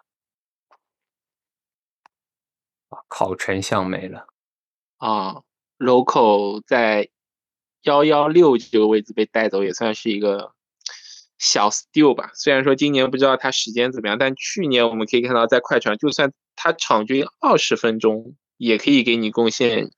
[2.88, 4.26] 啊，考成像没了。
[4.98, 5.42] 啊
[5.78, 7.08] ，local 在
[7.82, 10.52] 幺幺六这个位置被带走，也算是一个
[11.42, 12.30] 小 steal 吧。
[12.32, 16.32] 虽然说今年不知道他时间怎么样，但去年我们可以看到在快船，就算。
[16.54, 19.90] 他场均二十分钟也可以给你贡献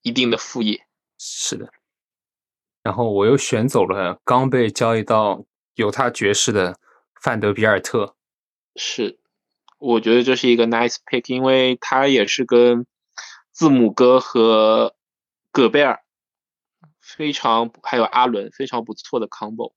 [0.00, 0.86] 一定的副业，
[1.18, 1.70] 是的。
[2.84, 6.78] 然后我又选走了刚被交易到犹他爵士的
[7.20, 8.14] 范德比尔特，
[8.76, 9.18] 是，
[9.78, 12.86] 我觉得这是一个 nice pick，因为他也是跟
[13.50, 14.94] 字母哥和
[15.50, 16.00] 戈贝尔
[17.00, 19.72] 非常还有阿伦非常不错的 combo。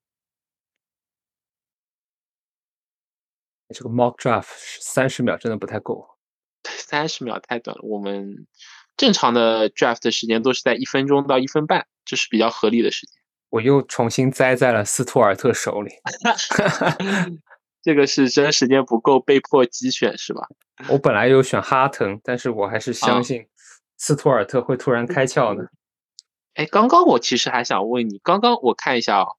[3.74, 4.48] 这个 mock draft
[4.80, 6.08] 三十秒真的不太够，
[6.66, 7.82] 三十秒太短了。
[7.84, 8.48] 我们
[8.98, 13.16] 正常的 draft 的时间都是在一分钟到一分半，这是比较合理的时间。
[13.50, 15.92] 我又重新栽在了斯图尔特手里，
[17.82, 20.48] 这个是真时间不够，被迫机选是吧？
[20.88, 23.48] 我本来有选哈腾，但是我还是相信
[23.98, 25.70] 斯图尔特会突然开窍的。
[26.54, 29.38] 哎，刚刚我其实还想问你，刚刚我看一下哦，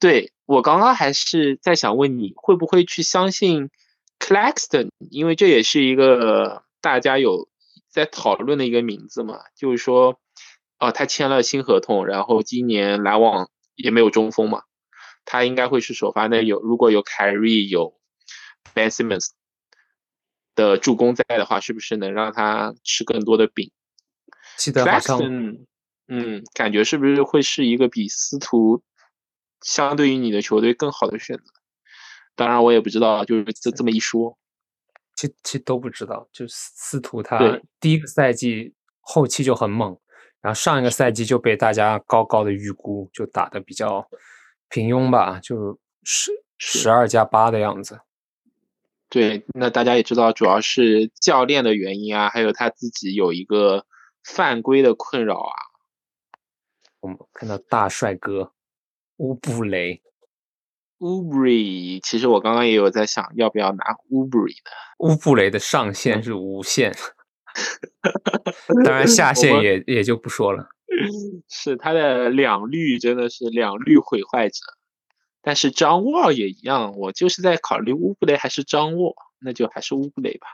[0.00, 0.32] 对。
[0.46, 3.70] 我刚刚还是在想问你会不会去相信
[4.18, 7.48] Claxton，因为这也是一个大家有
[7.88, 10.18] 在讨论的一个名字嘛，就是说，
[10.80, 14.64] 哦，他签了新合同，然后今年篮网也没有中锋嘛，
[15.24, 16.26] 他应该会是首发。
[16.26, 17.94] 那有如果有凯瑞有
[18.74, 19.28] Ben Simmons
[20.56, 23.70] 的助攻在的话，是不是能让他吃更多的饼？
[24.58, 25.20] 记得好像，
[26.08, 28.82] 嗯，感觉是不是会是一个比司徒？
[29.62, 31.52] 相对于你的球队更好的选择，
[32.34, 34.38] 当然我也不知道，就是这这么一说，
[35.16, 36.28] 其其实都不知道。
[36.32, 39.98] 就司徒他第一个赛季后期就很猛，
[40.40, 44.08] 然后上一个赛季就被大家高高的预估，就打的比较
[44.68, 48.00] 平庸吧，就十十二加八的样子。
[49.08, 53.84] 对，那大家也知道，主要是教练的原因啊，还有他自己有一个
[54.22, 55.52] 犯规的困扰啊。
[57.00, 58.52] 我们看到大帅哥。
[59.20, 60.00] 乌布雷，
[61.00, 64.70] 乌布雷，其实我刚刚也有在想，要不要拿乌布雷的。
[65.00, 66.90] 乌布雷的上限是无限，
[68.82, 70.70] 当然下限也也就不说了。
[71.50, 74.60] 是他的两绿真的是两绿毁坏者，
[75.42, 80.46] 但是张沃也一样，我就是在考虑乌布雷还是张沃，那就还是乌布雷吧。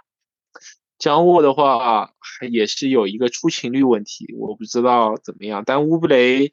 [0.98, 2.14] 张沃的话
[2.50, 6.52] 也是有一个出勤率问题，我不知道怎么样，但乌布雷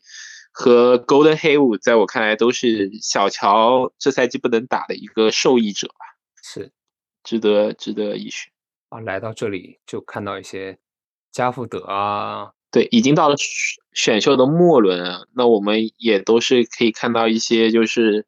[0.53, 5.95] 和 Golden Hayward 在我看来都是小乔这赛季不能打的一个受益者吧，
[6.43, 6.71] 是
[7.23, 8.51] 值得值得一选
[8.89, 8.99] 啊。
[8.99, 10.77] 来到这里就看到一些
[11.31, 12.51] 加福德啊。
[12.69, 13.35] 对，已经到了
[13.93, 18.25] 选秀的末轮啊，那我们也都是可以看到一些就是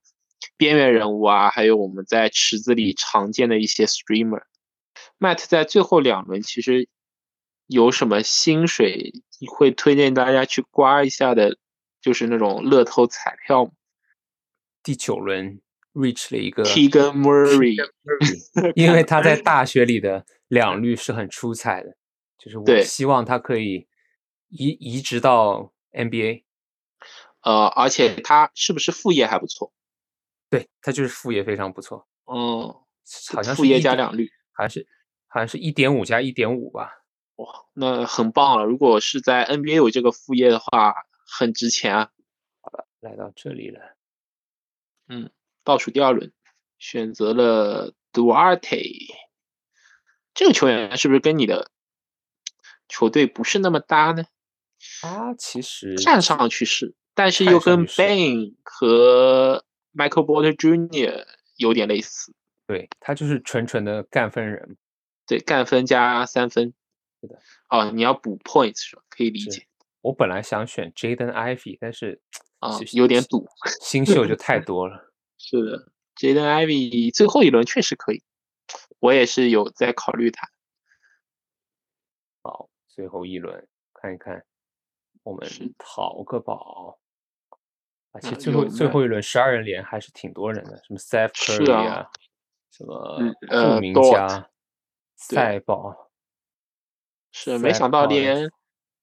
[0.57, 4.43] 边缘人物啊，还有我们在池子里常见的一些 streamer。
[5.19, 6.88] Matt 在最后两轮其实
[7.67, 9.13] 有什么薪水
[9.47, 11.57] 会推荐大家去刮一下的，
[12.06, 13.72] 就是那种乐透彩票。
[14.84, 15.60] 第九轮
[15.93, 17.76] reach 了一个 Keegan Murray，
[18.76, 21.97] 因为他在大学里的两率是很出彩的，
[22.38, 23.88] 就是我希望他可以。
[24.47, 26.43] 移移植到 NBA，
[27.41, 29.74] 呃，而且他是不是副业还不错？
[30.49, 32.08] 对他就是副业非常不错。
[32.32, 32.70] 嗯，
[33.34, 34.88] 好像是副业加两率，还是
[35.28, 36.89] 好像是一点五加一点五吧？
[37.36, 38.66] 哇，那很棒了。
[38.66, 40.93] 如果是在 NBA 有这个副业的话，
[41.38, 42.11] 很值钱啊。
[42.61, 43.95] 好了，来到这里了。
[45.07, 45.29] 嗯，
[45.63, 46.31] 倒数第二轮
[46.79, 49.13] 选择了 Duarte，
[50.33, 51.69] 这个球员是不是跟你的
[52.88, 54.25] 球队不是那么搭呢？
[55.01, 61.25] 他其实站上去是，但是又跟 Ben 和 Michael Porter Jr.
[61.55, 62.33] 有点类似。
[62.67, 64.77] 对他就是纯纯的干分人，
[65.27, 66.73] 对干分加三分。
[67.21, 69.03] 是的，哦，你要补 points 是吧？
[69.09, 69.67] 可以理解。
[70.06, 72.22] 我本来想选 Jaden Ivy，但是
[72.60, 73.47] 啊，有点堵，
[73.82, 75.12] 新秀就太 多了。
[75.38, 78.24] 是的，Jaden Ivy 最后一轮确实可以，
[78.99, 80.47] 我也是有在考虑他。
[82.43, 84.45] 好，最后一轮看一看。
[85.24, 85.49] 我们
[85.80, 86.99] 淘个宝，
[88.12, 92.08] 而且最后最后一轮十二人连还是挺多人的，什么 Seth Curry 啊，
[92.70, 94.51] 什么著名家
[95.16, 96.12] 赛宝，
[97.32, 98.47] 是没想到连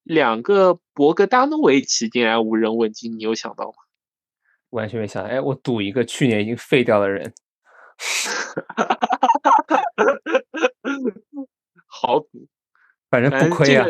[0.02, 3.74] 两个博格达诺维奇竟然无人问津，你有想到吗？
[4.70, 7.32] 完全没想到，哎，我赌一个去年已经废掉的人，
[11.86, 12.48] 好赌，
[13.10, 13.86] 反正不亏啊。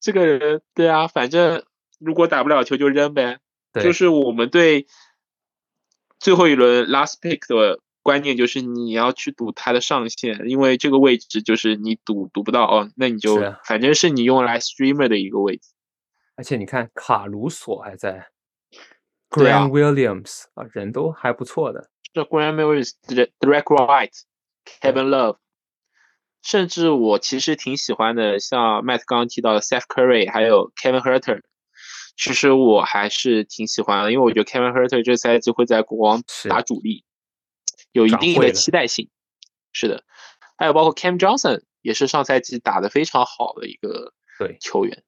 [0.00, 1.64] 这个人对啊，反正
[1.98, 3.38] 如果打不了球就扔呗。
[3.74, 4.86] 就是我们对
[6.18, 15.70] 最后一轮 last pick 的观念就是你要去赌它的上限，因为这个位置就是你赌赌不到哦，那你就反正是你用来 streamer 的一个位置。
[16.36, 18.28] 而且你看卡鲁索还在
[19.30, 21.90] ，Grant Williams 啊，人都还不错的。
[22.12, 25.36] 这 Grant Williams，Direct White，Kevin Love。
[26.42, 31.40] 甚至我其实挺喜欢的，像 Matt 刚刚提到的 Seth Curry，还有 Kevin Herter，
[32.16, 37.04] 其实我还是挺喜欢的，因为我觉得 Kevin Herter 这赛季会在国王打主力，
[37.92, 39.08] 有一定的期待性。
[39.72, 40.04] 是的，
[40.58, 45.02] 还有包括 Cam Johnson 也是上赛季打得非常好的一个对球员，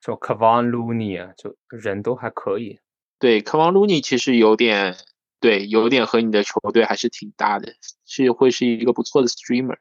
[0.00, 2.80] 就 Kevon Looney 啊，就人都还可以。
[3.18, 4.96] 对，Kevon Looney 其实有点
[5.38, 7.74] 对，有点和你的球队还是挺搭的，
[8.04, 9.78] 是会是一个不错的 Streamer。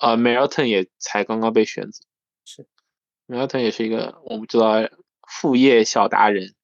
[0.00, 2.04] 呃，Melton 也才刚刚被选择，
[2.44, 2.66] 是
[3.26, 4.88] ，Melton 也是一个我们知道
[5.26, 6.54] 副业小达人，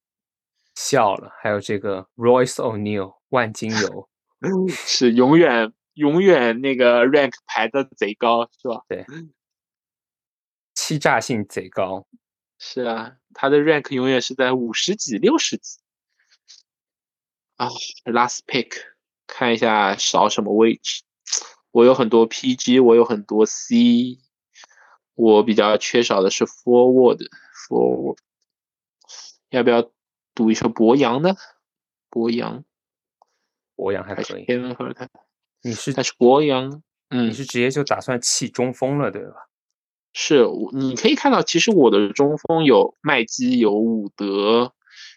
[0.75, 1.33] 笑了。
[1.41, 4.11] 还有这个 Royce O'Neal 万金油，
[4.69, 8.83] 是永远永远那个 rank 排的贼高，是吧？
[8.89, 9.07] 对，
[10.75, 12.07] 欺诈性贼高。
[12.59, 15.79] 是啊，他的 rank 永远是在五十几、六十几。
[17.57, 17.69] 啊
[18.05, 18.73] ，last pick，
[19.27, 21.03] 看一下少什么位置。
[21.71, 24.19] 我有很多 PG，我有很多 C，
[25.15, 28.19] 我比较缺少的是 Forward，Forward，
[29.51, 29.91] 要不要
[30.35, 31.35] 赌一首博洋呢？
[32.11, 32.65] 博扬，
[33.77, 34.45] 博洋还可以。
[35.63, 35.93] 你是？
[35.93, 39.35] 但是博扬，嗯，你是直接就打算弃中锋了，对吧？
[40.13, 44.75] 是，你可以看到，其实我的中锋有麦基，有伍德，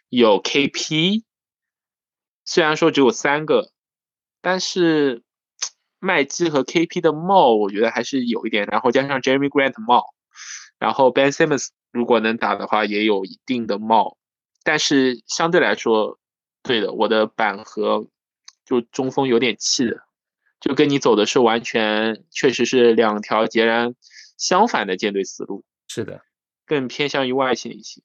[0.09, 1.23] 有 KP，
[2.45, 3.71] 虽然说只有三个，
[4.41, 5.23] 但是。
[5.97, 10.13] 麦基和 KP 的帽，我觉得还是有一点，然后加上 Jeremy Grant 帽，
[10.77, 14.15] 然后 Ben Simmons 如果能打的话，也有一定的帽，
[14.63, 16.19] 但是相对来说，
[16.61, 18.07] 对的，我的板和
[18.65, 20.01] 就中锋有点气的，
[20.59, 23.95] 就跟你走的是完全，确实是两条截然
[24.37, 25.63] 相反的舰队思路。
[25.87, 26.21] 是的，
[26.65, 28.01] 更偏向于外线一些。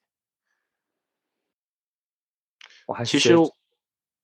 [2.87, 3.35] 我还其实。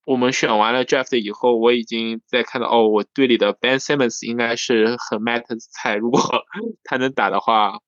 [0.04, 5.96] 我们选完了 draft 以后，我已经在看到哦，我队里的 Ben Simmons 应该是很 Matt 的菜。
[5.96, 6.20] 如果
[6.84, 7.80] 他能打的话，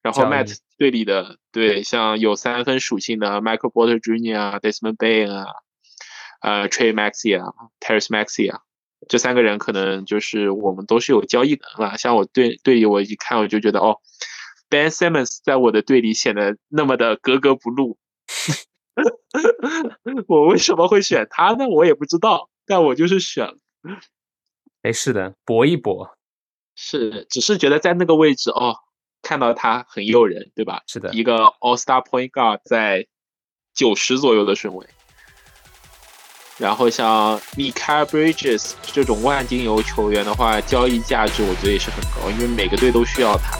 [0.00, 4.38] 然后 Matt 队里的对，像有三分属性的 Michael Porter Jr.
[4.38, 5.44] 啊，Desmond Bain 啊，
[6.44, 8.60] 呃，Trey Maxey 啊，Terrence Maxey 啊，
[9.08, 11.96] 这三个人可能就是我们都是有交易的吧。
[11.96, 13.96] 像我队队友，我一看我就觉得哦
[14.68, 17.96] ，Ben Simmons 在我的队里显得那么的格格不入。
[20.28, 21.66] 我为什么会选他呢？
[21.66, 23.56] 我也不知道，但我就是选了。
[24.82, 26.18] 哎，是的，搏一搏，
[26.76, 28.76] 是，只是觉得在那个位置哦，
[29.22, 30.82] 看到他很诱人，对吧？
[30.86, 33.06] 是的，一个 All Star Point Guard 在
[33.72, 34.86] 九十左右的顺位，
[36.56, 43.58] 然后像 Mika Bridges 这种万金油球员的话，交易价值我觉得也是很高，因为每个队都需要他。